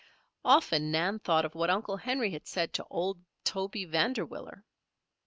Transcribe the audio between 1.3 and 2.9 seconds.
of what Uncle Henry had said to